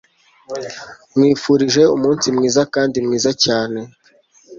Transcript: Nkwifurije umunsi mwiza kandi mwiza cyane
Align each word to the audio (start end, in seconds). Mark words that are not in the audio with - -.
Nkwifurije 1.13 1.83
umunsi 1.95 2.25
mwiza 2.35 2.61
kandi 2.73 2.97
mwiza 3.05 3.31
cyane 3.43 3.79